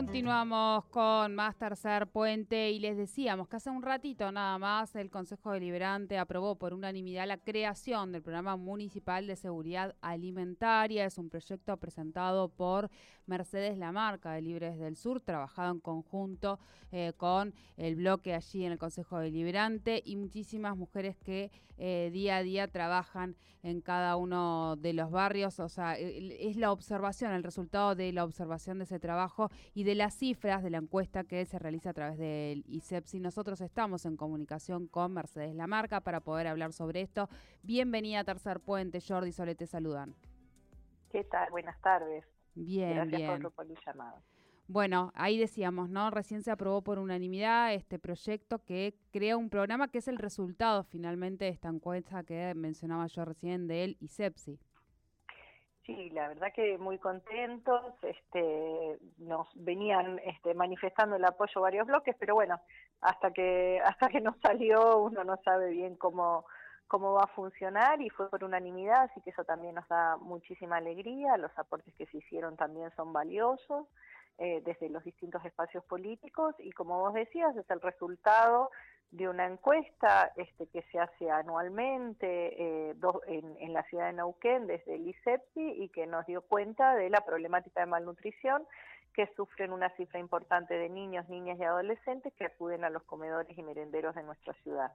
Continuamos 0.00 0.86
con 0.86 1.34
más 1.34 1.56
tercer 1.56 2.06
puente 2.06 2.70
y 2.70 2.78
les 2.78 2.96
decíamos 2.96 3.48
que 3.48 3.56
hace 3.56 3.68
un 3.68 3.82
ratito 3.82 4.32
nada 4.32 4.56
más 4.58 4.96
el 4.96 5.10
Consejo 5.10 5.52
Deliberante 5.52 6.16
aprobó 6.16 6.54
por 6.54 6.72
unanimidad 6.72 7.26
la 7.26 7.36
creación 7.36 8.10
del 8.10 8.22
Programa 8.22 8.56
Municipal 8.56 9.26
de 9.26 9.36
Seguridad 9.36 9.94
Alimentaria. 10.00 11.04
Es 11.04 11.18
un 11.18 11.28
proyecto 11.28 11.76
presentado 11.76 12.48
por 12.48 12.88
Mercedes 13.26 13.76
Lamarca 13.76 14.32
de 14.32 14.40
Libres 14.40 14.78
del 14.78 14.96
Sur, 14.96 15.20
trabajado 15.20 15.70
en 15.70 15.80
conjunto 15.80 16.58
eh, 16.92 17.12
con 17.18 17.52
el 17.76 17.96
bloque 17.96 18.34
allí 18.34 18.64
en 18.64 18.72
el 18.72 18.78
Consejo 18.78 19.18
Deliberante 19.18 20.02
y 20.04 20.16
muchísimas 20.16 20.78
mujeres 20.78 21.18
que 21.18 21.50
eh, 21.76 22.10
día 22.12 22.38
a 22.38 22.42
día 22.42 22.68
trabajan 22.68 23.36
en 23.62 23.80
cada 23.80 24.16
uno 24.16 24.76
de 24.76 24.92
los 24.92 25.10
barrios. 25.10 25.60
O 25.60 25.68
sea, 25.68 25.96
es 25.96 26.56
la 26.56 26.72
observación, 26.72 27.32
el 27.32 27.42
resultado 27.42 27.94
de 27.94 28.12
la 28.12 28.24
observación 28.24 28.78
de 28.78 28.84
ese 28.84 28.98
trabajo 28.98 29.50
y 29.74 29.84
de 29.84 29.89
las 29.94 30.14
cifras 30.14 30.62
de 30.62 30.70
la 30.70 30.78
encuesta 30.78 31.24
que 31.24 31.44
se 31.46 31.58
realiza 31.58 31.90
a 31.90 31.94
través 31.94 32.18
del 32.18 32.64
ISEPSI. 32.68 33.20
Nosotros 33.20 33.60
estamos 33.60 34.04
en 34.06 34.16
comunicación 34.16 34.86
con 34.86 35.12
Mercedes 35.12 35.54
Lamarca 35.54 36.00
para 36.00 36.20
poder 36.20 36.46
hablar 36.46 36.72
sobre 36.72 37.00
esto. 37.00 37.28
Bienvenida 37.62 38.20
a 38.20 38.24
Tercer 38.24 38.60
Puente, 38.60 39.00
Jordi 39.00 39.32
Sole, 39.32 39.54
te 39.54 39.66
saludan. 39.66 40.14
¿Qué 41.10 41.24
tal? 41.24 41.50
Buenas 41.50 41.80
tardes. 41.80 42.24
Bien, 42.54 42.94
Gracias 42.94 43.20
bien. 43.20 43.50
por, 43.50 43.66
el 43.66 43.76
llamado. 43.84 44.22
Bueno, 44.68 45.10
ahí 45.16 45.36
decíamos, 45.38 45.90
¿no? 45.90 46.10
Recién 46.10 46.42
se 46.42 46.52
aprobó 46.52 46.82
por 46.82 46.98
unanimidad 46.98 47.74
este 47.74 47.98
proyecto 47.98 48.64
que 48.64 48.94
crea 49.10 49.36
un 49.36 49.50
programa 49.50 49.88
que 49.88 49.98
es 49.98 50.06
el 50.06 50.16
resultado 50.16 50.84
finalmente 50.84 51.46
de 51.46 51.50
esta 51.50 51.68
encuesta 51.68 52.22
que 52.22 52.54
mencionaba 52.54 53.06
yo 53.08 53.24
recién 53.24 53.66
del 53.66 53.96
ISEPSI. 54.00 54.60
Sí, 55.96 56.10
la 56.10 56.28
verdad 56.28 56.52
que 56.54 56.78
muy 56.78 56.98
contentos. 56.98 57.94
Este, 58.02 58.98
nos 59.18 59.48
venían 59.54 60.20
este, 60.24 60.54
manifestando 60.54 61.16
el 61.16 61.24
apoyo 61.24 61.60
varios 61.60 61.86
bloques, 61.86 62.14
pero 62.18 62.34
bueno, 62.34 62.60
hasta 63.00 63.32
que 63.32 63.80
hasta 63.84 64.08
que 64.08 64.20
nos 64.20 64.36
salió 64.40 64.98
uno 64.98 65.24
no 65.24 65.36
sabe 65.44 65.70
bien 65.70 65.96
cómo 65.96 66.44
cómo 66.86 67.12
va 67.12 67.22
a 67.24 67.34
funcionar 67.34 68.00
y 68.02 68.10
fue 68.10 68.28
por 68.28 68.42
unanimidad, 68.42 69.02
así 69.02 69.20
que 69.20 69.30
eso 69.30 69.44
también 69.44 69.76
nos 69.76 69.86
da 69.88 70.16
muchísima 70.16 70.76
alegría. 70.76 71.36
Los 71.36 71.56
aportes 71.56 71.94
que 71.94 72.06
se 72.06 72.18
hicieron 72.18 72.56
también 72.56 72.90
son 72.96 73.12
valiosos 73.12 73.86
eh, 74.38 74.60
desde 74.64 74.88
los 74.90 75.04
distintos 75.04 75.44
espacios 75.44 75.84
políticos 75.84 76.54
y 76.58 76.72
como 76.72 76.98
vos 76.98 77.14
decías 77.14 77.56
es 77.56 77.68
el 77.70 77.80
resultado 77.80 78.70
de 79.10 79.28
una 79.28 79.46
encuesta 79.46 80.32
este, 80.36 80.68
que 80.68 80.82
se 80.92 80.98
hace 80.98 81.30
anualmente 81.30 82.90
eh, 82.90 82.94
en, 83.26 83.72
la 83.72 83.82
ciudad 83.84 84.06
de 84.06 84.12
Neuquén 84.12 84.66
desde 84.66 84.94
el 84.94 85.08
ISEPSI 85.08 85.82
y 85.82 85.88
que 85.88 86.06
nos 86.06 86.26
dio 86.26 86.42
cuenta 86.42 86.94
de 86.94 87.10
la 87.10 87.20
problemática 87.22 87.80
de 87.80 87.86
malnutrición 87.86 88.64
que 89.12 89.26
sufren 89.34 89.72
una 89.72 89.90
cifra 89.96 90.20
importante 90.20 90.74
de 90.74 90.88
niños, 90.88 91.28
niñas 91.28 91.58
y 91.58 91.64
adolescentes 91.64 92.32
que 92.34 92.44
acuden 92.44 92.84
a 92.84 92.90
los 92.90 93.02
comedores 93.02 93.58
y 93.58 93.62
merenderos 93.62 94.14
de 94.14 94.22
nuestra 94.22 94.54
ciudad. 94.62 94.92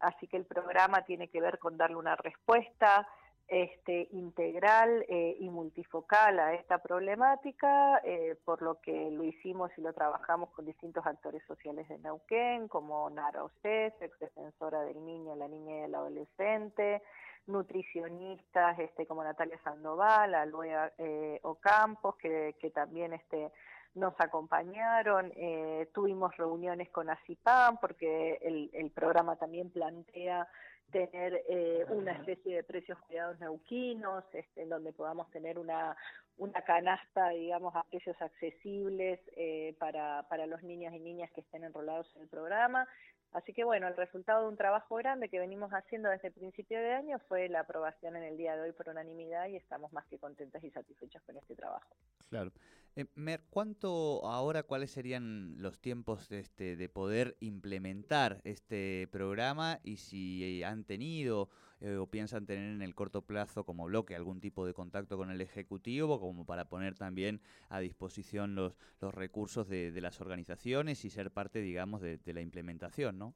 Así 0.00 0.26
que 0.26 0.36
el 0.36 0.44
programa 0.44 1.02
tiene 1.02 1.28
que 1.28 1.40
ver 1.40 1.60
con 1.60 1.76
darle 1.76 1.96
una 1.96 2.16
respuesta 2.16 3.06
este, 3.48 4.08
integral 4.12 5.04
eh, 5.08 5.36
y 5.38 5.48
multifocal 5.50 6.38
a 6.38 6.54
esta 6.54 6.78
problemática, 6.78 7.98
eh, 8.04 8.36
por 8.44 8.62
lo 8.62 8.80
que 8.80 9.10
lo 9.10 9.24
hicimos 9.24 9.70
y 9.76 9.82
lo 9.82 9.92
trabajamos 9.92 10.50
con 10.50 10.64
distintos 10.64 11.06
actores 11.06 11.42
sociales 11.46 11.88
de 11.88 11.98
Neuquén, 11.98 12.68
como 12.68 13.08
Nara 13.10 13.44
Océs, 13.44 13.92
ex 14.00 14.18
defensora 14.18 14.82
del 14.82 15.04
niño, 15.04 15.36
la 15.36 15.48
niña 15.48 15.76
y 15.76 15.80
el 15.82 15.94
adolescente, 15.94 17.02
nutricionistas 17.46 18.78
este, 18.78 19.06
como 19.06 19.22
Natalia 19.22 19.60
Sandoval, 19.62 20.34
Aloea 20.34 20.92
eh, 20.98 21.38
Ocampos, 21.42 22.16
que, 22.16 22.56
que 22.58 22.70
también 22.70 23.12
este, 23.12 23.52
nos 23.94 24.14
acompañaron, 24.18 25.32
eh, 25.36 25.88
tuvimos 25.94 26.36
reuniones 26.36 26.90
con 26.90 27.10
ACIPAM 27.10 27.78
porque 27.78 28.38
el, 28.42 28.70
el 28.72 28.90
programa 28.90 29.36
también 29.36 29.70
plantea 29.70 30.48
tener 30.94 31.42
eh, 31.48 31.84
una 31.88 32.12
especie 32.12 32.54
de 32.54 32.62
precios 32.62 32.96
cuidados 33.00 33.40
neuquinos, 33.40 34.24
este, 34.32 34.62
en 34.62 34.68
donde 34.68 34.92
podamos 34.92 35.28
tener 35.32 35.58
una, 35.58 35.96
una 36.38 36.62
canasta, 36.62 37.30
digamos, 37.30 37.74
a 37.74 37.82
precios 37.90 38.16
accesibles 38.22 39.18
eh, 39.36 39.63
para, 39.84 40.22
para 40.30 40.46
los 40.46 40.62
niños 40.62 40.94
y 40.94 40.98
niñas 40.98 41.30
que 41.32 41.42
estén 41.42 41.62
enrolados 41.62 42.10
en 42.16 42.22
el 42.22 42.28
programa. 42.28 42.88
Así 43.32 43.52
que 43.52 43.64
bueno, 43.64 43.86
el 43.86 43.94
resultado 43.96 44.44
de 44.44 44.48
un 44.48 44.56
trabajo 44.56 44.94
grande 44.96 45.28
que 45.28 45.38
venimos 45.38 45.72
haciendo 45.72 46.08
desde 46.08 46.28
el 46.28 46.32
principio 46.32 46.78
de 46.78 46.94
año 46.94 47.18
fue 47.28 47.50
la 47.50 47.60
aprobación 47.60 48.16
en 48.16 48.22
el 48.22 48.38
día 48.38 48.56
de 48.56 48.62
hoy 48.62 48.72
por 48.72 48.88
unanimidad 48.88 49.46
y 49.48 49.56
estamos 49.56 49.92
más 49.92 50.06
que 50.06 50.18
contentas 50.18 50.64
y 50.64 50.70
satisfechas 50.70 51.22
con 51.24 51.36
este 51.36 51.54
trabajo. 51.54 51.94
Claro. 52.30 52.50
Eh, 52.96 53.04
Mer, 53.14 53.42
¿cuánto 53.50 54.24
ahora, 54.24 54.62
cuáles 54.62 54.90
serían 54.90 55.60
los 55.60 55.78
tiempos 55.78 56.30
de, 56.30 56.38
este, 56.38 56.76
de 56.76 56.88
poder 56.88 57.36
implementar 57.40 58.40
este 58.44 59.06
programa 59.12 59.80
y 59.82 59.98
si 59.98 60.62
han 60.62 60.84
tenido 60.84 61.50
eh, 61.84 61.96
o 61.96 62.06
piensan 62.06 62.46
tener 62.46 62.70
en 62.70 62.80
el 62.80 62.94
corto 62.94 63.22
plazo 63.22 63.64
como 63.64 63.84
bloque 63.84 64.14
algún 64.14 64.40
tipo 64.40 64.64
de 64.64 64.72
contacto 64.72 65.18
con 65.18 65.30
el 65.30 65.42
Ejecutivo 65.42 66.18
como 66.18 66.46
para 66.46 66.66
poner 66.66 66.94
también 66.94 67.42
a 67.68 67.80
disposición 67.80 68.54
los, 68.54 68.74
los 69.00 69.12
recursos 69.12 69.68
de, 69.68 69.73
de 69.74 70.00
las 70.00 70.20
organizaciones 70.20 71.04
y 71.04 71.10
ser 71.10 71.30
parte, 71.30 71.60
digamos, 71.60 72.00
de, 72.00 72.18
la 72.26 72.40
implementación, 72.40 73.18
¿no? 73.18 73.34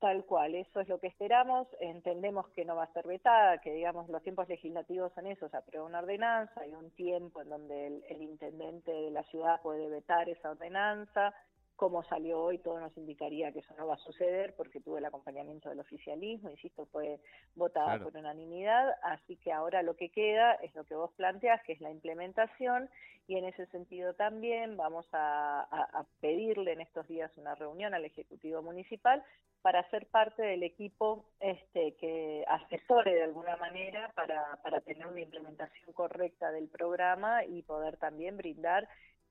Tal 0.00 0.24
cual, 0.26 0.54
eso 0.54 0.80
es 0.80 0.88
lo 0.88 0.98
que 0.98 1.06
esperamos. 1.06 1.66
Entendemos 1.80 2.48
que 2.50 2.64
no 2.64 2.76
va 2.76 2.84
a 2.84 2.92
ser 2.92 3.06
vetada, 3.06 3.58
que 3.58 3.72
digamos 3.72 4.08
los 4.10 4.22
tiempos 4.22 4.48
legislativos 4.48 5.12
son 5.14 5.26
esos, 5.26 5.54
aprueba 5.54 5.86
una 5.86 6.00
ordenanza, 6.00 6.60
hay 6.60 6.74
un 6.74 6.90
tiempo 6.90 7.40
en 7.40 7.48
donde 7.48 8.02
el 8.08 8.22
intendente 8.22 8.90
de 8.90 9.10
la 9.10 9.22
ciudad 9.24 9.62
puede 9.62 9.88
vetar 9.88 10.28
esa 10.28 10.50
ordenanza. 10.50 11.34
Como 11.76 12.04
salió 12.04 12.40
hoy, 12.40 12.58
todo 12.58 12.78
nos 12.78 12.96
indicaría 12.96 13.52
que 13.52 13.58
eso 13.58 13.74
no 13.76 13.86
va 13.86 13.94
a 13.94 13.98
suceder 13.98 14.54
porque 14.56 14.80
tuvo 14.80 14.98
el 14.98 15.04
acompañamiento 15.04 15.68
del 15.68 15.80
oficialismo, 15.80 16.50
insisto, 16.50 16.86
fue 16.86 17.20
votada 17.56 17.96
claro. 17.96 18.04
por 18.04 18.16
unanimidad, 18.16 18.94
así 19.02 19.36
que 19.36 19.52
ahora 19.52 19.82
lo 19.82 19.96
que 19.96 20.10
queda 20.10 20.52
es 20.54 20.74
lo 20.74 20.84
que 20.84 20.94
vos 20.94 21.10
planteas, 21.16 21.62
que 21.64 21.72
es 21.72 21.80
la 21.80 21.90
implementación, 21.90 22.88
y 23.26 23.36
en 23.38 23.46
ese 23.46 23.66
sentido 23.66 24.14
también 24.14 24.76
vamos 24.76 25.06
a, 25.12 25.62
a, 25.62 26.00
a 26.00 26.06
pedirle 26.20 26.72
en 26.72 26.82
estos 26.82 27.08
días 27.08 27.32
una 27.36 27.54
reunión 27.54 27.94
al 27.94 28.04
Ejecutivo 28.04 28.62
Municipal 28.62 29.24
para 29.64 29.88
ser 29.88 30.06
parte 30.08 30.42
del 30.42 30.62
equipo 30.62 31.24
este, 31.40 31.94
que 31.94 32.44
asesore 32.48 33.14
de 33.14 33.22
alguna 33.22 33.56
manera 33.56 34.12
para, 34.14 34.58
para 34.62 34.82
tener 34.82 35.06
una 35.06 35.22
implementación 35.22 35.90
correcta 35.94 36.52
del 36.52 36.68
programa 36.68 37.46
y 37.46 37.62
poder 37.62 37.96
también 37.96 38.36
brindar 38.36 38.86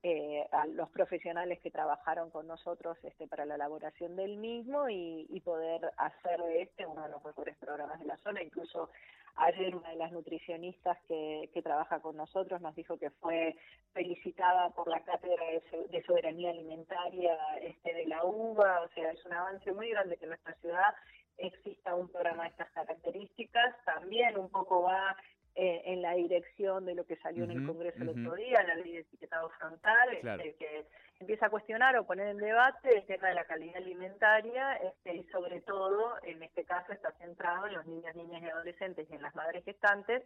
eh, 0.05 0.45
a 0.51 0.67
los 0.67 0.89
profesionales 0.89 1.61
que 1.61 1.71
trabajaron 1.71 2.29
con 2.29 2.45
nosotros 2.45 2.97
este, 3.03 3.25
para 3.25 3.45
la 3.45 3.55
elaboración 3.55 4.17
del 4.17 4.35
mismo 4.35 4.89
y, 4.89 5.41
poder 5.45 5.91
hacer 5.97 6.41
de 6.41 6.63
este 6.63 6.85
uno 6.85 7.03
de 7.03 7.09
los 7.09 7.23
mejores 7.23 7.55
programas 7.57 7.99
de 7.99 8.05
la 8.05 8.17
zona. 8.17 8.43
Incluso 8.43 8.89
ayer 9.35 9.73
una 9.75 9.89
de 9.89 9.95
las 9.95 10.11
nutricionistas 10.11 10.97
que, 11.07 11.49
que 11.53 11.61
trabaja 11.61 12.01
con 12.01 12.17
nosotros 12.17 12.61
nos 12.61 12.75
dijo 12.75 12.97
que 12.97 13.11
fue 13.11 13.55
felicitada 13.93 14.69
por 14.71 14.89
la 14.89 15.01
cátedra 15.01 15.45
de, 15.89 16.03
soberanía 16.03 16.49
alimentaria 16.49 17.37
este, 17.61 17.93
de 17.93 18.05
la 18.07 18.25
UBA, 18.25 18.81
o 18.81 18.87
sea, 18.89 19.11
es 19.11 19.25
un 19.25 19.33
avance 19.33 19.71
muy 19.71 19.89
grande 19.89 20.17
que 20.17 20.25
en 20.25 20.29
nuestra 20.29 20.53
ciudad 20.55 20.95
exista 21.37 21.95
un 21.95 22.09
programa 22.09 22.43
de 22.43 22.49
estas 22.49 22.69
características. 22.71 23.75
También 23.85 24.37
un 24.37 24.49
poco 24.49 24.83
va 24.83 25.15
en 25.55 26.01
la 26.01 26.13
dirección 26.13 26.85
de 26.85 26.95
lo 26.95 27.05
que 27.05 27.15
salió 27.17 27.43
uh 27.43 27.47
-huh, 27.47 27.51
en 27.51 27.61
el 27.61 27.67
Congreso 27.67 27.97
uh 27.97 28.01
-huh. 28.01 28.11
el 28.11 28.27
otro 28.27 28.35
día, 28.35 28.63
la 28.63 28.75
ley 28.75 28.93
de 28.93 28.99
etiquetado 28.99 29.49
frontal, 29.51 30.09
claro. 30.21 30.43
este, 30.43 30.55
que 30.57 30.85
empieza 31.19 31.45
a 31.45 31.49
cuestionar 31.49 31.95
o 31.97 32.05
poner 32.05 32.27
en 32.27 32.37
debate 32.37 32.97
el 32.97 33.05
tema 33.05 33.29
de 33.29 33.35
la 33.35 33.45
calidad 33.45 33.77
alimentaria 33.77 34.75
este, 34.75 35.15
y 35.15 35.23
sobre 35.25 35.61
todo, 35.61 36.15
en 36.23 36.41
este 36.43 36.63
caso, 36.65 36.91
está 36.91 37.11
centrado 37.13 37.67
en 37.67 37.73
los 37.73 37.85
niños, 37.85 38.15
niñas 38.15 38.41
y 38.41 38.49
adolescentes 38.49 39.07
y 39.09 39.15
en 39.15 39.21
las 39.21 39.35
madres 39.35 39.63
gestantes, 39.63 40.23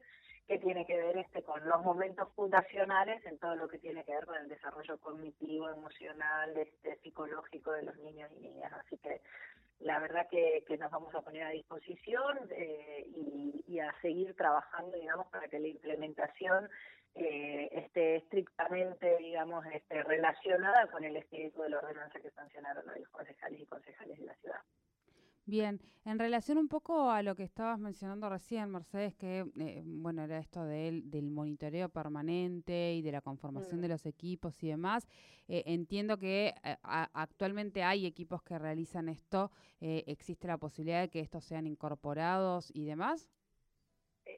que 0.47 0.59
tiene 0.59 0.85
que 0.85 0.95
ver 0.95 1.17
este, 1.17 1.43
con 1.43 1.67
los 1.67 1.83
momentos 1.83 2.29
fundacionales 2.33 3.23
en 3.25 3.37
todo 3.37 3.55
lo 3.55 3.67
que 3.67 3.79
tiene 3.79 4.05
que 4.05 4.13
ver 4.13 4.25
con 4.25 4.37
el 4.37 4.47
desarrollo 4.47 4.97
cognitivo, 4.99 5.69
emocional, 5.69 6.55
este, 6.57 6.95
psicológico 7.03 7.73
de 7.73 7.83
los 7.83 7.97
niños 7.97 8.31
y 8.37 8.39
niñas. 8.39 8.71
Así 8.73 8.97
que 8.97 9.19
la 9.79 9.99
verdad 9.99 10.27
que, 10.29 10.63
nos 10.79 10.91
vamos 10.91 11.13
a 11.15 11.21
poner 11.21 11.43
a 11.43 11.49
disposición 11.49 12.49
y, 13.67 13.79
a 13.79 13.93
seguir 14.01 14.35
trabajando, 14.35 14.97
digamos, 14.97 15.27
para 15.27 15.47
que 15.47 15.59
la 15.59 15.67
implementación 15.67 16.69
esté 17.13 18.17
estrictamente, 18.17 19.17
digamos, 19.17 19.65
este, 19.67 20.03
relacionada 20.03 20.87
con 20.87 21.03
el 21.03 21.15
espíritu 21.15 21.61
de 21.61 21.69
la 21.69 21.79
ordenanza 21.79 22.19
que 22.19 22.31
sancionaron 22.31 22.85
los 22.85 23.09
concejales 23.09 23.61
y 23.61 23.65
concejales 23.65 24.19
de 24.19 24.25
la 24.25 24.35
ciudad. 24.35 24.61
Bien, 25.47 25.79
en 26.03 26.19
relación 26.19 26.57
un 26.57 26.67
poco 26.67 27.09
a 27.09 27.23
lo 27.23 27.33
que 27.33 27.43
estabas 27.43 27.79
mencionando 27.79 28.29
recién, 28.29 28.69
Mercedes, 28.69 29.15
que 29.15 29.49
eh, 29.57 29.81
bueno, 29.85 30.21
era 30.21 30.39
esto 30.39 30.65
del 30.65 31.29
monitoreo 31.31 31.87
permanente 31.87 32.93
y 32.95 33.01
de 33.01 33.13
la 33.13 33.21
conformación 33.21 33.79
de 33.79 33.87
los 33.87 34.05
equipos 34.05 34.61
y 34.61 34.67
demás, 34.67 35.07
eh, 35.47 35.63
entiendo 35.65 36.17
que 36.17 36.53
eh, 36.65 36.75
actualmente 36.83 37.81
hay 37.81 38.05
equipos 38.05 38.43
que 38.43 38.59
realizan 38.59 39.07
esto, 39.07 39.49
¿existe 39.79 40.47
la 40.47 40.57
posibilidad 40.57 40.99
de 40.99 41.09
que 41.09 41.21
estos 41.21 41.45
sean 41.45 41.65
incorporados 41.65 42.69
y 42.73 42.83
demás? 42.83 43.29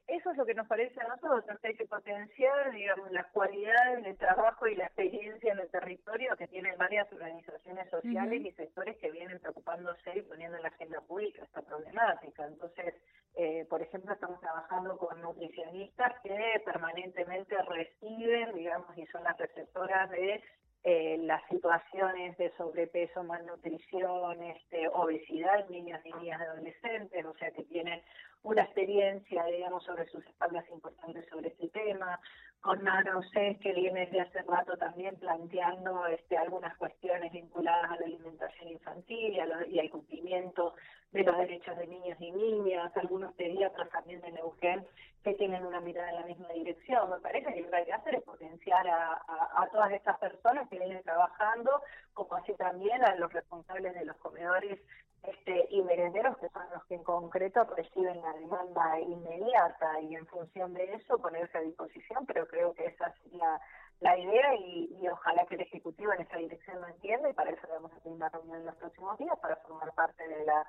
Eso 0.10 0.32
es 0.32 0.38
lo 0.38 0.46
que 0.46 0.54
nos 0.54 0.68
parece 0.68 1.00
a 1.02 1.08
nosotros, 1.08 1.60
que 1.60 1.68
hay 1.68 1.76
que 1.76 1.86
potenciar, 1.86 2.72
digamos, 2.72 3.12
las 3.12 3.28
cualidades 3.28 4.04
de 4.04 4.14
trabajo 4.16 4.68
y 4.68 4.76
la 4.76 4.86
experiencia 4.86 5.54
en 5.54 5.60
el 5.60 5.70
territorio 5.70 6.36
que 6.38 6.48
tienen 6.48 6.78
varias 6.78 7.12
organizaciones 7.12 7.90
sociales 7.90 8.46
y 8.46 8.52
sectores 8.54 8.98
que 8.98 9.12
vienen 9.12 9.40
preocupándose 9.40 10.18
y 10.18 10.22
poniendo 10.24 10.58
en 10.58 10.64
la 10.64 10.70
agenda 10.70 11.02
pública 11.02 11.44
esta 11.44 11.62
problemática. 11.62 12.46
Entonces, 12.46 12.96
eh, 13.36 13.66
por 13.70 13.82
ejemplo, 13.82 14.14
estamos 14.14 14.40
trabajando 14.42 14.98
con 14.98 15.22
nutricionistas 15.22 16.20
que 16.22 16.62
permanentemente 16.66 17.56
reciben, 17.64 18.56
digamos, 18.56 18.98
y 18.98 19.06
son 19.08 19.24
las 19.24 19.38
receptoras 19.38 20.10
de 20.10 20.44
eh, 20.84 21.18
las 21.24 21.42
situaciones 21.50 22.38
de 22.38 22.52
sobrepeso, 22.56 23.22
malnutrición, 23.24 24.42
este, 24.44 24.88
obesidad 24.88 25.60
en 25.62 25.72
niños 25.72 26.00
y 26.06 26.14
niñas 26.14 26.40
adolescentes, 26.42 27.26
o 27.26 27.34
sea 27.36 27.52
que 27.52 27.64
tienen 27.64 28.02
una 28.44 28.64
experiencia, 28.64 29.44
digamos, 29.46 29.84
sobre 29.84 30.06
sus 30.08 30.26
espaldas 30.26 30.66
importantes 30.70 31.28
sobre 31.30 31.50
este 31.50 31.70
tema, 31.70 32.20
con 32.62 32.84
Narocés, 32.84 33.58
que 33.60 33.74
viene 33.74 34.06
desde 34.06 34.22
hace 34.22 34.42
rato 34.42 34.76
también 34.78 35.16
planteando 35.18 36.06
este, 36.08 36.38
algunas 36.38 36.76
cuestiones 36.78 37.32
vinculadas 37.32 37.92
a 37.92 37.96
la 37.96 38.06
alimentación 38.06 38.70
infantil 38.70 39.34
y, 39.34 39.76
y 39.76 39.80
al 39.80 39.90
cumplimiento 39.90 40.76
de 41.12 41.24
los 41.24 41.38
derechos 41.38 41.78
de 41.78 41.88
niños 41.88 42.18
y 42.20 42.32
niñas, 42.32 42.96
algunos 42.98 43.34
pediatras 43.34 43.90
también 43.90 44.22
de 44.22 44.32
Neuquén 44.32 44.86
que 45.24 45.34
tienen 45.34 45.66
una 45.66 45.82
mirada 45.82 46.10
en 46.10 46.16
la 46.16 46.26
misma 46.26 46.50
dirección. 46.50 47.10
Me 47.10 47.20
parece 47.20 47.54
que 47.54 47.62
lo 47.62 47.70
que 47.70 47.76
hay 47.76 47.86
que 47.86 47.94
hacer 47.94 48.16
es 48.16 48.24
potenciar 48.24 48.88
a, 48.88 49.22
a, 49.56 49.68
todas 49.72 49.92
estas 49.92 50.18
personas 50.18 50.70
que 50.70 50.80
vienen 50.80 51.02
trabajando, 51.04 51.82
como 52.14 52.36
así 52.36 52.54
también 52.54 53.04
a 53.04 53.16
los 53.16 53.32
responsables 53.34 53.94
de 53.96 54.06
los 54.06 54.16
comedores 54.18 54.80
este, 55.24 55.68
y 55.72 55.82
merenderos, 55.82 56.38
que 56.38 56.50
son 56.50 56.59
en 56.90 57.04
concreto 57.04 57.64
reciben 57.76 58.22
la 58.22 58.34
demanda 58.34 59.00
inmediata 59.00 60.00
y 60.02 60.16
en 60.16 60.26
función 60.28 60.74
de 60.74 60.94
eso 60.94 61.18
ponerse 61.20 61.58
a 61.58 61.62
disposición, 61.62 62.26
pero 62.26 62.48
creo 62.48 62.74
que 62.74 62.86
esa 62.86 63.14
sería 63.24 63.60
la 64.00 64.18
idea 64.18 64.56
y, 64.56 64.98
y, 65.00 65.08
ojalá 65.08 65.46
que 65.46 65.56
el 65.56 65.62
Ejecutivo 65.62 66.14
en 66.14 66.22
esa 66.22 66.38
dirección 66.38 66.80
lo 66.82 66.88
entienda 66.88 67.30
y 67.30 67.34
para 67.34 67.52
eso 67.52 67.68
vamos 67.70 67.92
a 67.92 68.00
tener 68.00 68.16
una 68.16 68.30
reunión 68.30 68.60
en 68.60 68.66
los 68.66 68.76
próximos 68.76 69.18
días 69.18 69.38
para 69.40 69.58
formar 69.58 69.94
parte 69.94 70.28
de 70.28 70.46
la 70.46 70.66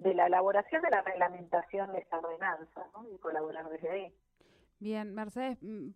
de 0.00 0.14
la 0.14 0.26
elaboración 0.26 0.80
de 0.82 0.90
la 0.90 1.02
reglamentación 1.02 1.92
de 1.92 1.98
esta 1.98 2.18
ordenanza 2.18 2.86
¿no? 2.94 3.06
y 3.10 3.18
colaborar 3.18 3.68
desde 3.68 3.90
ahí. 3.90 4.14
Bien, 4.80 5.12
Mercedes, 5.12 5.58
mm, 5.60 5.90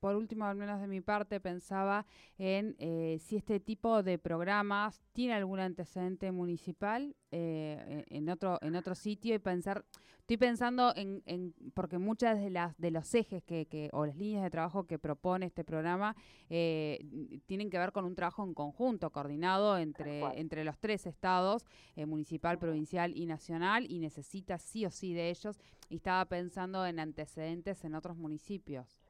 por 0.00 0.16
último, 0.16 0.46
al 0.46 0.56
menos 0.56 0.80
de 0.80 0.86
mi 0.86 1.02
parte, 1.02 1.40
pensaba 1.40 2.06
en 2.38 2.74
eh, 2.78 3.18
si 3.20 3.36
este 3.36 3.60
tipo 3.60 4.02
de 4.02 4.16
programas 4.18 5.02
tiene 5.12 5.34
algún 5.34 5.60
antecedente 5.60 6.32
municipal 6.32 7.14
eh, 7.32 8.06
en 8.08 8.30
otro 8.30 8.58
en 8.62 8.76
otro 8.76 8.94
sitio 8.94 9.34
y 9.34 9.38
pensar, 9.40 9.84
estoy 10.30 10.46
pensando 10.46 10.92
en, 10.94 11.24
en 11.26 11.52
porque 11.74 11.98
muchas 11.98 12.38
de 12.38 12.50
las 12.50 12.78
de 12.78 12.92
los 12.92 13.12
ejes 13.16 13.42
que, 13.42 13.66
que 13.66 13.90
o 13.92 14.06
las 14.06 14.14
líneas 14.14 14.44
de 14.44 14.50
trabajo 14.50 14.86
que 14.86 14.96
propone 14.96 15.46
este 15.46 15.64
programa 15.64 16.14
eh, 16.48 17.00
tienen 17.46 17.68
que 17.68 17.80
ver 17.80 17.90
con 17.90 18.04
un 18.04 18.14
trabajo 18.14 18.44
en 18.44 18.54
conjunto, 18.54 19.10
coordinado 19.10 19.76
entre 19.76 20.20
entre 20.38 20.62
los 20.62 20.78
tres 20.78 21.06
estados, 21.06 21.66
municipal, 21.96 22.60
provincial 22.60 23.12
y 23.16 23.26
nacional, 23.26 23.86
y 23.90 23.98
necesita 23.98 24.58
sí 24.58 24.86
o 24.86 24.90
sí 24.92 25.14
de 25.14 25.30
ellos. 25.30 25.58
Y 25.88 25.96
estaba 25.96 26.24
pensando 26.26 26.86
en 26.86 27.00
antecedentes 27.00 27.84
en 27.84 27.96
otros 27.96 28.16
municipios. 28.16 29.00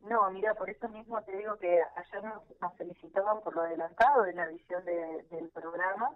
No, 0.00 0.30
mira, 0.30 0.54
por 0.54 0.70
eso 0.70 0.88
mismo 0.88 1.20
te 1.24 1.36
digo 1.36 1.58
que 1.58 1.78
ayer 1.96 2.24
nos, 2.24 2.74
felicitaban 2.78 3.42
por 3.42 3.54
lo 3.54 3.62
adelantado 3.62 4.22
de 4.22 4.32
la 4.32 4.46
visión 4.46 4.82
del 4.86 5.50
programa. 5.50 6.10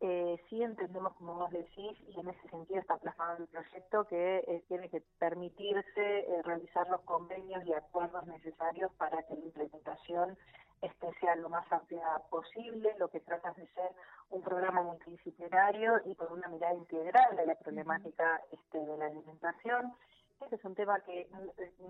Eh, 0.00 0.36
sí 0.48 0.62
entendemos, 0.62 1.14
como 1.14 1.34
vos 1.34 1.50
decís, 1.50 1.96
y 2.08 2.20
en 2.20 2.28
ese 2.28 2.48
sentido 2.48 2.80
está 2.80 2.96
plasmado 2.98 3.38
el 3.38 3.46
proyecto 3.48 4.04
que 4.04 4.38
eh, 4.38 4.64
tiene 4.68 4.88
que 4.90 5.00
permitirse 5.18 6.18
eh, 6.18 6.42
realizar 6.42 6.88
los 6.88 7.00
convenios 7.02 7.64
y 7.64 7.72
acuerdos 7.72 8.26
necesarios 8.26 8.92
para 8.94 9.22
que 9.22 9.34
la 9.34 9.44
implementación 9.44 10.36
este, 10.82 11.12
sea 11.20 11.36
lo 11.36 11.48
más 11.48 11.70
amplia 11.72 12.06
posible. 12.28 12.92
Lo 12.98 13.08
que 13.08 13.20
trata 13.20 13.52
de 13.52 13.66
ser 13.68 13.90
un 14.30 14.42
programa 14.42 14.82
multidisciplinario 14.82 16.00
y 16.04 16.14
con 16.16 16.32
una 16.32 16.48
mirada 16.48 16.74
integral 16.74 17.36
de 17.36 17.46
la 17.46 17.54
problemática 17.54 18.42
este, 18.50 18.78
de 18.84 18.96
la 18.98 19.06
alimentación 19.06 19.94
este 20.40 20.56
es 20.56 20.64
un 20.64 20.74
tema 20.74 21.00
que 21.00 21.28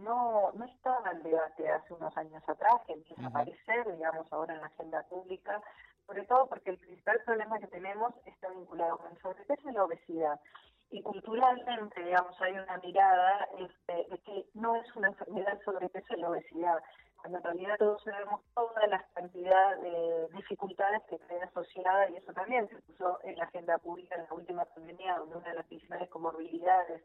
no, 0.01 0.53
no 0.53 0.65
estaba 0.65 1.11
en 1.11 1.23
debate 1.23 1.69
hace 1.69 1.95
unos 1.95 2.17
años 2.17 2.43
atrás, 2.47 2.75
que 2.87 2.93
empieza 2.93 3.23
a 3.23 3.27
aparecer, 3.29 3.91
digamos, 3.91 4.33
ahora 4.33 4.55
en 4.55 4.61
la 4.61 4.67
agenda 4.67 5.03
pública, 5.05 5.61
sobre 6.07 6.25
todo 6.27 6.47
porque 6.49 6.71
el 6.71 6.79
principal 6.79 7.21
problema 7.25 7.59
que 7.59 7.67
tenemos 7.69 8.13
está 8.27 8.49
vinculado 8.51 8.99
con 8.99 9.13
el 9.13 9.19
sobrepeso 9.21 9.69
y 9.69 9.73
la 9.73 9.85
obesidad. 9.85 10.41
Y 10.91 11.03
culturalmente, 11.03 12.05
digamos, 12.05 12.41
hay 12.41 12.53
una 12.53 12.77
mirada 12.79 13.49
este, 13.59 14.07
de 14.11 14.19
que 14.19 14.47
no 14.55 14.77
es 14.77 14.97
una 14.97 15.09
enfermedad 15.09 15.59
sobrepeso 15.65 16.15
y 16.15 16.21
la 16.21 16.31
obesidad, 16.31 16.79
cuando 17.17 17.39
en 17.39 17.45
realidad 17.45 17.77
todos 17.79 18.03
sabemos 18.05 18.43
toda 18.55 18.87
la 18.87 19.03
cantidad 19.15 19.77
de 19.79 20.29
dificultades 20.35 21.03
que 21.09 21.19
trae 21.19 21.43
asociada, 21.43 22.11
y 22.11 22.17
eso 22.17 22.33
también 22.33 22.69
se 22.69 22.77
puso 22.83 23.19
en 23.25 23.37
la 23.37 23.45
agenda 23.45 23.79
pública 23.79 24.15
en 24.15 24.25
la 24.25 24.35
última 24.35 24.65
pandemia, 24.67 25.19
donde 25.19 25.37
una 25.37 25.49
de 25.49 25.55
las 25.55 25.67
principales 25.67 26.09
comorbilidades 26.11 27.03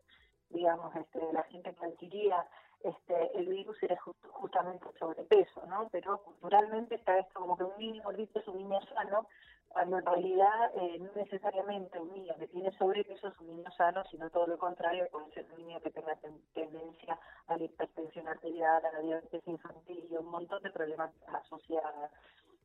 digamos, 0.50 0.96
este, 0.96 1.20
la 1.32 1.44
gente 1.44 1.74
que 1.74 1.86
adquiría 1.86 2.46
este, 2.82 3.38
el 3.38 3.48
virus 3.48 3.82
era 3.84 3.98
justamente 4.32 4.86
el 4.88 4.98
sobrepeso, 4.98 5.66
¿no? 5.68 5.90
Pero 5.92 6.22
culturalmente 6.24 6.96
está 6.96 7.18
esto 7.18 7.40
como 7.40 7.58
que 7.58 7.64
un 7.64 7.78
niño 7.78 8.04
gordito 8.04 8.40
es 8.40 8.48
un 8.48 8.58
niño 8.58 8.80
sano, 8.94 9.28
cuando 9.68 10.00
en 10.00 10.06
realidad 10.06 10.72
eh, 10.76 10.98
no 11.00 11.10
necesariamente 11.16 12.00
un 12.00 12.12
niño 12.14 12.34
que 12.40 12.48
tiene 12.48 12.72
sobrepeso 12.78 13.28
es 13.28 13.40
un 13.40 13.48
niño 13.48 13.70
sano, 13.78 14.04
sino 14.06 14.30
todo 14.30 14.48
lo 14.48 14.58
contrario, 14.58 15.08
puede 15.12 15.32
ser 15.32 15.46
un 15.52 15.68
niño 15.68 15.80
que 15.82 15.92
tenga 15.92 16.16
tendencia 16.54 17.20
a 17.48 17.58
la 17.58 17.64
hipertensión 17.64 18.28
arterial, 18.28 18.84
a 18.84 18.92
la 18.92 19.00
diabetes 19.00 19.48
infantil 19.48 20.08
y 20.10 20.16
un 20.16 20.26
montón 20.26 20.64
de 20.64 20.72
problemáticas 20.72 21.36
asociadas. 21.36 22.12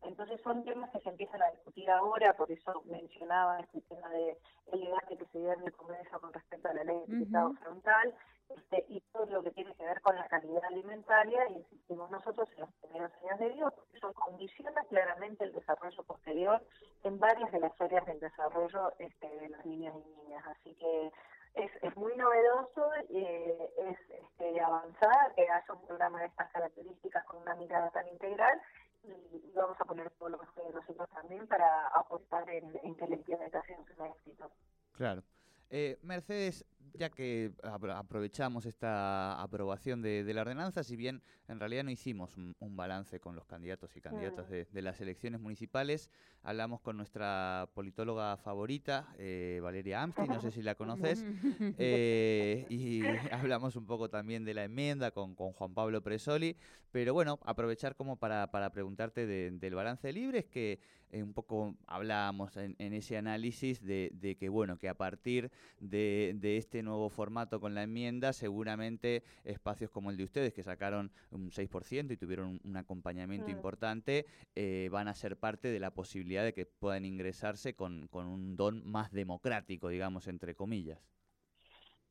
Entonces 0.03 0.41
son 0.43 0.65
temas 0.65 0.91
que 0.91 1.01
se 1.01 1.09
empiezan 1.09 1.43
a 1.43 1.51
discutir 1.51 1.91
ahora, 1.91 2.35
por 2.37 2.51
eso 2.51 2.83
mencionaba 2.87 3.61
este 3.61 3.81
tema 3.83 4.09
de 4.11 4.39
el 4.73 4.81
debate 4.81 5.17
que 5.17 5.27
se 5.27 5.39
dio 5.39 5.53
en 5.53 5.63
el 5.63 5.73
Congreso 5.73 6.21
con 6.21 6.33
respecto 6.33 6.69
a 6.69 6.75
la 6.75 6.85
ley 6.85 7.03
de 7.07 7.25
Estado 7.25 7.53
frontal 7.55 8.15
este, 8.49 8.85
y 8.89 9.01
todo 9.13 9.27
lo 9.27 9.43
que 9.43 9.51
tiene 9.51 9.75
que 9.75 9.85
ver 9.85 10.01
con 10.01 10.17
la 10.17 10.29
calidad 10.29 10.65
alimentaria, 10.65 11.49
y 11.49 11.55
insistimos 11.55 12.11
nosotros 12.11 12.49
en 12.55 12.61
los 12.61 12.73
primeros 12.75 13.13
años 13.23 13.39
de 13.39 13.49
vida, 13.49 13.71
porque 13.71 13.97
eso 13.97 14.13
condiciona 14.13 14.83
claramente 14.85 15.45
el 15.45 15.53
desarrollo 15.53 16.03
posterior 16.05 16.63
en 17.03 17.19
varias 17.19 17.51
de 17.53 17.61
las 17.61 17.81
áreas 17.81 18.07
del 18.07 18.21
desarrollo 18.21 18.93
este, 18.99 19.29
de 19.29 19.49
los 19.49 19.65
niños 19.65 19.95
y 19.97 20.23
niñas. 20.23 20.45
Así 20.47 20.75
que 20.75 21.13
es, 21.55 21.71
es 21.83 21.97
muy 21.97 22.17
novedoso, 22.17 22.93
eh, 23.11 23.73
es 23.79 23.99
este, 24.11 24.61
avanzar 24.61 25.35
que 25.35 25.43
haya 25.43 25.73
un 25.73 25.87
programa 25.87 26.21
de 26.21 26.27
estas 26.27 26.51
características 26.51 27.25
con 27.25 27.43
una 27.43 27.55
mirada 27.55 27.91
tan 27.91 28.07
integral 28.09 28.61
y 29.05 29.53
vamos 29.55 29.79
a 29.81 29.85
poner 29.85 30.11
todo 30.13 30.31
lo 30.31 30.39
mejor 30.39 30.67
de 30.67 30.73
nosotros 30.73 31.09
también 31.11 31.47
para 31.47 31.89
apostar 31.89 32.49
en, 32.49 32.79
en 32.83 32.95
que 32.97 33.07
la 33.07 33.17
implementación 33.17 33.85
sea 33.85 34.05
un 34.05 34.11
éxito. 34.13 34.51
Claro. 34.93 35.23
Eh, 35.71 35.99
Mercedes, 36.03 36.65
ya 36.95 37.11
que 37.11 37.53
aprovechamos 37.63 38.67
esta 38.67 39.41
aprobación 39.43 40.01
de, 40.01 40.33
la 40.33 40.43
ordenanza, 40.43 40.85
si 40.85 40.97
bien 40.97 41.23
en 41.49 41.59
realidad 41.59 41.85
no 41.85 41.91
hicimos 41.91 42.37
un, 42.37 42.55
balance 42.77 43.21
con 43.21 43.37
los 43.37 43.47
candidatos 43.47 43.97
y 43.97 44.01
candidatas 44.01 44.49
de, 44.49 44.83
las 44.83 45.01
elecciones 45.01 45.41
municipales, 45.41 46.11
hablamos 46.43 46.81
con 46.81 46.97
nuestra 46.97 47.69
politóloga 47.75 48.37
favorita, 48.37 49.13
eh, 49.19 49.61
Valeria 49.63 50.03
Amsti, 50.03 50.23
no 50.29 50.41
sé 50.41 50.51
si 50.51 50.63
la 50.63 50.75
conoces, 50.75 51.25
eh, 51.79 52.67
y 52.69 53.03
hablamos 53.33 53.77
un 53.77 53.87
poco 53.87 54.09
también 54.09 54.45
de 54.45 54.55
la 54.55 54.65
enmienda 54.65 55.11
con, 55.11 55.35
Juan 55.35 55.75
Pablo 55.75 56.03
Presoli, 56.03 56.57
pero 56.93 57.13
bueno, 57.13 57.41
aprovechar 57.45 57.97
como 57.97 58.17
para, 58.17 58.49
preguntarte 58.73 59.27
del 59.27 59.75
balance 59.75 60.13
libre, 60.13 60.41
es 60.41 60.47
que 60.47 60.79
un 61.13 61.33
poco 61.33 61.77
hablábamos 61.87 62.57
en, 62.57 62.93
ese 62.93 63.17
análisis 63.17 63.85
de, 63.85 64.37
que, 64.39 64.49
bueno, 64.49 64.79
que 64.79 64.89
a 64.89 64.95
partir 64.95 65.51
de, 65.81 66.35
de 66.37 66.57
este 66.57 66.83
nuevo 66.85 67.09
formato 67.09 67.61
con 67.61 67.75
la 67.75 67.83
enmienda, 67.83 68.33
seguramente 68.33 69.23
espacios 69.45 69.91
como 69.91 70.11
el 70.11 70.17
de 70.17 70.25
ustedes, 70.25 70.53
que 70.53 70.63
sacaron 70.63 71.11
un 71.31 71.51
6% 71.51 72.11
y 72.13 72.17
tuvieron 72.17 72.61
un, 72.65 72.77
acompañamiento 72.77 73.49
mm. 73.49 73.51
importante, 73.51 74.27
eh, 74.55 74.89
van 74.91 75.09
a 75.09 75.15
ser 75.15 75.37
parte 75.37 75.69
de 75.69 75.81
la 75.81 75.91
posibilidad 75.93 76.45
de 76.45 76.53
que 76.53 76.67
puedan 76.67 77.05
ingresarse 77.05 77.75
con, 77.75 78.09
con 78.09 78.27
un 78.27 78.57
don 78.57 78.85
más 78.85 79.13
democrático, 79.13 79.89
digamos, 79.89 80.29
entre 80.29 80.55
comillas. 80.55 81.01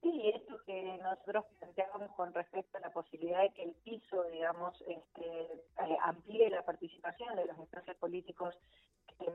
Sí, 0.02 0.32
esto 0.36 0.58
que 0.66 0.98
nosotros 1.02 1.46
planteábamos 1.60 2.12
con 2.16 2.34
respecto 2.34 2.78
a 2.78 2.82
la 2.82 2.92
posibilidad 2.92 3.42
de 3.42 3.54
que 3.54 3.64
el 3.64 3.74
piso, 3.86 4.24
digamos, 4.32 4.74
este, 4.88 5.44
eh, 5.44 5.98
amplíe 6.02 6.50
la 6.50 6.66
participación 6.66 7.36
de 7.38 7.46
los 7.46 7.58
espacios 7.60 7.96
políticos 7.98 8.56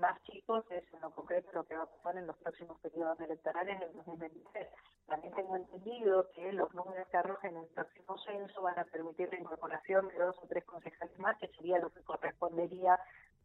más 0.00 0.22
chicos, 0.24 0.64
es 0.70 0.84
en 0.92 1.00
lo 1.00 1.10
concreto 1.10 1.50
lo 1.52 1.64
que 1.64 1.74
va 1.74 1.84
a 1.84 1.86
pasar 1.86 2.18
en 2.18 2.26
los 2.26 2.36
próximos 2.36 2.78
periodos 2.80 3.18
electorales 3.20 3.80
del 3.80 3.92
2023. 3.94 4.68
También 5.08 5.34
tengo 5.34 5.56
entendido 5.56 6.30
que 6.34 6.52
los 6.52 6.72
números 6.74 7.08
que 7.08 7.16
arrojen 7.16 7.56
en 7.56 7.62
el 7.62 7.68
próximo 7.68 8.18
censo 8.18 8.60
van 8.60 8.78
a 8.78 8.84
permitir 8.84 9.30
la 9.32 9.40
incorporación 9.40 10.08
de 10.08 10.18
dos 10.18 10.36
o 10.42 10.46
tres 10.46 10.64
concejales 10.64 11.18
más, 11.18 11.36
que 11.38 11.48
sería 11.48 11.78
lo 11.78 11.90
que 11.90 12.02
correspondería 12.02 13.00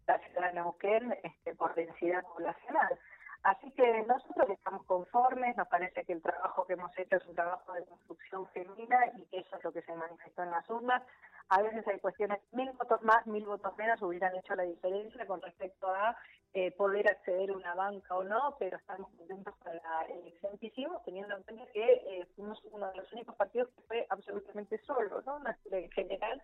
la 0.05 0.19
ciudad 0.19 0.49
de 0.49 0.53
Neuquén 0.55 1.17
este, 1.23 1.55
por 1.55 1.73
densidad 1.73 2.23
poblacional. 2.23 2.99
Así 3.43 3.71
que 3.71 4.03
nosotros 4.03 4.49
estamos 4.49 4.85
conformes, 4.85 5.55
nos 5.57 5.67
parece 5.67 6.03
que 6.03 6.13
el 6.13 6.21
trabajo 6.21 6.65
que 6.65 6.73
hemos 6.73 6.97
hecho 6.97 7.17
es 7.17 7.25
un 7.25 7.35
trabajo 7.35 7.73
de 7.73 7.85
construcción 7.85 8.47
femenina 8.47 8.97
y 9.17 9.25
que 9.25 9.39
eso 9.39 9.57
es 9.57 9.63
lo 9.63 9.71
que 9.71 9.81
se 9.81 9.95
manifestó 9.95 10.43
en 10.43 10.51
las 10.51 10.69
urnas. 10.69 11.01
A 11.49 11.61
veces 11.61 11.85
hay 11.87 11.99
cuestiones, 11.99 12.39
mil 12.51 12.71
votos 12.71 13.01
más, 13.03 13.25
mil 13.27 13.45
votos 13.45 13.75
menos 13.77 14.01
hubieran 14.01 14.35
hecho 14.35 14.55
la 14.55 14.63
diferencia 14.63 15.25
con 15.27 15.41
respecto 15.41 15.87
a 15.87 16.15
eh, 16.55 16.71
poder 16.71 17.07
acceder 17.07 17.49
a 17.49 17.53
una 17.53 17.73
banca 17.73 18.15
o 18.15 18.23
no, 18.23 18.55
pero 18.59 18.77
estamos 18.77 19.09
contentos 19.17 19.55
con 19.55 19.73
la 19.75 20.05
elección 20.07 20.55
que 20.59 20.67
hicimos, 20.67 21.03
teniendo 21.03 21.35
en 21.35 21.41
cuenta 21.41 21.65
que 21.73 21.81
eh, 21.81 22.27
fuimos 22.35 22.61
uno 22.71 22.91
de 22.91 22.97
los 22.97 23.11
únicos 23.11 23.35
partidos 23.35 23.69
que 23.69 23.81
fue 23.81 24.05
absolutamente 24.09 24.79
solo, 24.85 25.23
¿no? 25.25 25.41
En 25.71 25.89
general, 25.89 26.39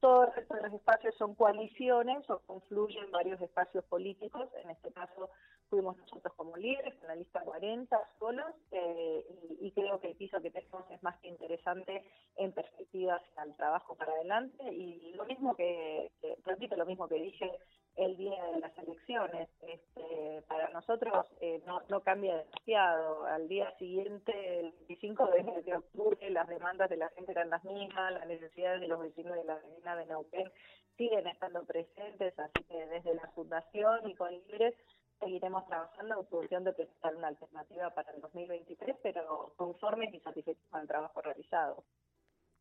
todo 0.00 0.24
el 0.24 0.32
resto 0.32 0.54
de 0.54 0.62
los 0.62 0.72
espacios 0.72 1.14
son 1.14 1.36
coaliciones 1.36 2.28
o 2.28 2.40
confluyen 2.40 3.08
varios 3.12 3.40
espacios 3.40 3.84
políticos. 3.84 4.48
En 4.64 4.70
este 4.70 4.90
caso 4.90 5.30
fuimos 5.70 5.96
nosotros 5.96 6.34
como 6.34 6.56
líderes, 6.56 6.96
con 6.96 7.06
la 7.06 7.14
lista 7.14 7.40
40 7.40 7.96
solos, 8.18 8.52
eh, 8.72 9.24
y, 9.60 9.70
creo 9.70 10.00
que 10.00 10.08
el 10.08 10.16
piso 10.16 10.42
que 10.42 10.50
tenemos 10.50 10.90
es 10.90 11.00
más 11.04 11.16
que 11.20 11.28
interesante 11.28 12.04
en 12.34 12.50
perspectiva 12.50 13.14
hacia 13.14 13.54
trabajo 13.54 13.94
para 13.94 14.12
adelante. 14.12 14.64
Y 14.72 15.12
lo 15.14 15.24
mismo 15.24 15.54
que 15.54 16.10
repito, 16.44 16.74
lo 16.74 16.84
mismo 16.84 17.06
que 17.06 17.14
dije 17.14 17.48
el 17.96 18.16
día 18.16 18.42
de 18.52 18.60
las 18.60 18.76
elecciones. 18.78 19.48
Este, 19.60 20.42
para 20.48 20.68
nosotros 20.70 21.26
eh, 21.40 21.62
no, 21.66 21.82
no 21.88 22.00
cambia 22.00 22.36
demasiado. 22.36 23.24
Al 23.26 23.48
día 23.48 23.72
siguiente, 23.78 24.60
el 24.60 24.72
25 24.72 25.26
de, 25.64 25.74
octubre, 25.76 26.30
las 26.30 26.48
demandas 26.48 26.90
de 26.90 26.96
la 26.96 27.08
gente 27.10 27.32
eran 27.32 27.50
las 27.50 27.64
mismas, 27.64 28.12
las 28.12 28.26
necesidades 28.26 28.80
de 28.80 28.88
los 28.88 29.00
vecinos 29.00 29.34
de 29.36 29.44
la 29.44 29.54
avenida 29.54 29.96
de 29.96 30.06
Neuquén 30.06 30.50
siguen 30.96 31.26
estando 31.26 31.64
presentes, 31.64 32.38
así 32.38 32.64
que 32.64 32.86
desde 32.86 33.14
la 33.14 33.28
Fundación 33.34 34.08
y 34.08 34.14
con 34.14 34.30
Libres 34.30 34.74
seguiremos 35.18 35.66
trabajando 35.66 36.20
en 36.20 36.26
función 36.26 36.64
de 36.64 36.72
presentar 36.72 37.14
una 37.16 37.28
alternativa 37.28 37.90
para 37.90 38.12
el 38.12 38.20
2023, 38.20 38.96
pero 39.02 39.52
conformes 39.56 40.12
y 40.12 40.20
satisfechos 40.20 40.66
con 40.70 40.80
el 40.80 40.88
trabajo 40.88 41.20
realizado. 41.22 41.84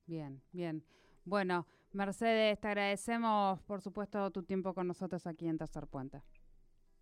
Bien, 0.06 0.42
bien. 0.52 0.84
Bueno, 1.26 1.66
Mercedes, 1.94 2.60
te 2.60 2.68
agradecemos, 2.68 3.62
por 3.64 3.82
supuesto, 3.82 4.32
tu 4.32 4.44
tiempo 4.44 4.74
con 4.74 4.88
nosotros 4.88 5.28
aquí 5.28 5.48
en 5.48 5.58
Tercer 5.58 5.88
Puente. 5.88 6.22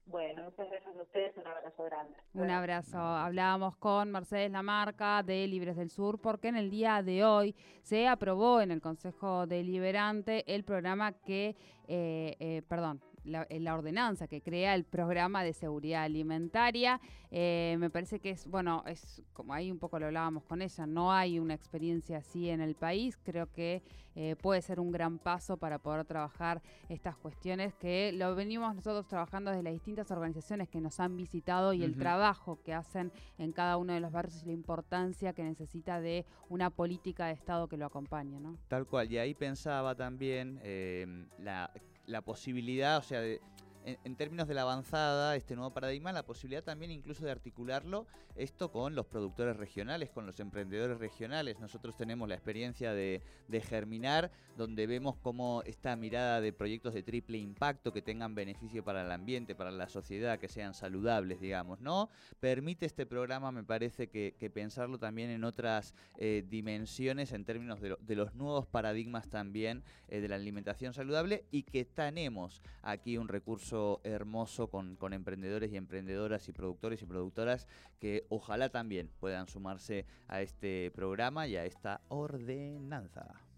Bueno, 0.10 0.44
muchas 0.46 0.68
gracias 0.68 0.98
a 0.98 1.02
ustedes, 1.04 1.38
un 1.38 1.46
abrazo 1.46 1.84
grande. 1.84 2.18
Un 2.34 2.50
abrazo. 2.50 2.98
Hablábamos 2.98 3.78
con 3.78 4.12
Mercedes 4.12 4.50
Lamarca 4.50 5.22
de 5.22 5.46
Libres 5.46 5.76
del 5.76 5.92
Sur 5.92 6.20
porque 6.20 6.48
en 6.48 6.56
el 6.56 6.72
día 6.72 7.04
de 7.04 7.24
hoy 7.24 7.56
se 7.84 8.08
aprobó 8.08 8.60
en 8.62 8.72
el 8.72 8.82
Consejo 8.82 9.46
Deliberante 9.46 10.52
el 10.52 10.64
programa 10.64 11.12
que, 11.12 11.56
eh, 11.88 12.36
eh, 12.40 12.64
perdón, 12.68 13.02
la, 13.24 13.74
ordenanza 13.74 14.28
que 14.28 14.42
crea 14.42 14.76
el 14.76 14.84
programa 14.84 15.44
de 15.44 15.54
seguridad 15.54 16.04
alimentaria. 16.04 17.00
Eh, 17.32 17.76
me 17.80 17.90
parece 17.90 18.20
que 18.20 18.32
es, 18.32 18.48
bueno, 18.48 18.84
es 18.88 19.22
como 19.34 19.54
ahí 19.54 19.72
un 19.72 19.80
poco 19.80 20.00
lo 20.00 20.08
hablábamos 20.08 20.44
con 20.44 20.62
ella, 20.62 20.86
no 20.86 21.12
hay 21.12 21.40
una 21.40 21.54
experiencia 21.54 22.18
así 22.18 22.50
en 22.50 22.62
el 22.62 22.76
país. 22.76 23.18
Creo 23.24 23.52
que 23.52 23.84
eh, 24.16 24.36
puede 24.36 24.62
ser 24.62 24.80
un 24.80 24.92
gran 24.92 25.20
paso 25.20 25.58
para 25.58 25.80
poder 25.80 26.06
trabajar 26.06 26.62
estas 26.90 27.16
cuestiones 27.16 27.74
que 27.76 28.12
lo 28.12 28.36
venimos 28.36 28.76
nosotros 28.76 29.08
trabajando 29.08 29.52
desde 29.52 29.64
las 29.64 29.74
distintas 29.74 30.12
organizaciones 30.12 30.68
que 30.68 30.82
nos 30.82 31.00
han 31.00 31.16
visitado 31.16 31.74
y 31.74 31.84
el 31.84 31.96
trabajo 31.96 32.60
que 32.64 32.74
hacen 32.74 33.12
en 33.38 33.52
cada 33.54 33.78
uno 33.78 33.94
de 33.94 34.00
los 34.00 34.12
barrios 34.12 34.44
y 34.44 34.48
la 34.48 34.52
importancia 34.52 35.34
que 35.34 35.44
necesita 35.44 36.02
de 36.02 36.26
una 36.50 36.70
política 36.70 37.28
de 37.28 37.34
Estado 37.34 37.68
que 37.68 37.78
lo 37.78 37.86
acompañe. 37.86 38.40
¿no? 38.40 38.58
Tal 38.68 38.88
cual, 38.88 39.12
y 39.12 39.18
ahí 39.18 39.34
pensaba 39.34 39.96
también 39.96 40.60
eh, 40.64 41.28
la 41.38 41.72
la 42.10 42.22
posibilidad, 42.22 42.98
o 42.98 43.04
sea, 43.04 43.22
de, 43.22 43.40
en, 43.86 44.16
términos 44.16 44.48
de 44.48 44.54
la 44.54 44.64
avanzada, 44.64 45.36
este 45.36 45.56
nuevo 45.56 45.74
paradigma, 45.74 46.12
la 46.12 46.26
posibilidad 46.26 46.64
también 46.64 46.92
incluso 46.92 47.26
de 47.26 47.32
articularlo 47.32 48.06
esto 48.36 48.72
con 48.72 48.96
los 48.96 49.06
productores 49.06 49.58
regionales, 49.58 50.10
con 50.12 50.26
los 50.26 50.40
emprendedores 50.40 50.98
regionales. 50.98 51.60
Nosotros 51.60 51.96
tenemos 51.98 52.28
la 52.28 52.36
experiencia 52.36 52.94
de, 52.94 53.22
Germinar, 53.62 54.32
donde 54.56 54.88
vemos 54.88 55.18
cómo 55.18 55.62
esta 55.66 55.96
mirada 55.96 56.40
de 56.40 56.54
proyectos 56.54 56.94
de 56.94 57.04
triple 57.04 57.38
impacto 57.38 57.92
que 57.92 58.02
tengan 58.02 58.36
beneficio 58.36 58.84
para 58.84 59.04
el 59.04 59.12
ambiente, 59.12 59.56
para 59.56 59.72
la 59.72 59.90
sociedad, 59.90 60.40
que 60.40 60.48
sean 60.48 60.74
saludables, 60.74 61.42
digamos, 61.42 61.82
¿no? 61.82 62.10
Permite 62.40 62.86
este 62.86 63.06
programa, 63.06 63.52
me 63.52 63.64
parece 63.64 64.08
que, 64.08 64.50
pensarlo 64.54 64.98
también 64.98 65.30
en 65.30 65.44
otras 65.44 65.94
eh, 66.18 66.44
dimensiones 66.50 67.34
en 67.34 67.46
términos 67.46 67.80
de, 67.82 68.16
los 68.16 68.34
nuevos 68.34 68.66
paradigmas 68.66 69.30
también 69.30 69.84
eh, 70.08 70.22
de 70.22 70.28
la 70.28 70.36
alimentación 70.36 70.94
saludable 70.94 71.46
y 71.52 71.64
que 71.64 71.86
tenemos 71.86 72.62
aquí 72.82 73.18
un 73.18 73.28
recurso 73.28 73.69
hermoso 74.04 74.70
con, 74.70 74.98
emprendedores 75.14 75.72
y 75.72 75.78
emprendedoras 75.78 76.48
y 76.48 76.52
productores 76.52 77.02
y 77.02 77.06
productoras 77.06 77.68
que 78.00 78.26
ojalá 78.30 78.70
también 78.70 79.10
puedan 79.20 79.48
sumarse 79.48 80.06
a 80.28 80.42
este 80.42 80.92
programa 80.92 81.48
y 81.48 81.56
a 81.56 81.66
esta 81.66 82.02
ordenanza. 82.10 83.49